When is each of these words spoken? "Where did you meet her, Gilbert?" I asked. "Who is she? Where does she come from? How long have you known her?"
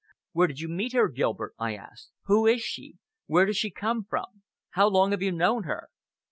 "Where 0.31 0.47
did 0.47 0.59
you 0.59 0.67
meet 0.67 0.93
her, 0.93 1.07
Gilbert?" 1.09 1.53
I 1.59 1.75
asked. 1.75 2.09
"Who 2.23 2.47
is 2.47 2.63
she? 2.63 2.95
Where 3.27 3.45
does 3.45 3.57
she 3.57 3.69
come 3.69 4.03
from? 4.03 4.41
How 4.71 4.87
long 4.87 5.11
have 5.11 5.21
you 5.21 5.31
known 5.31 5.65
her?" 5.65 5.89